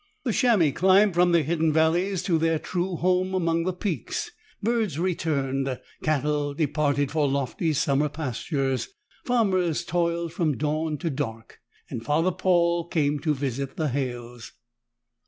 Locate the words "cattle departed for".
6.01-7.29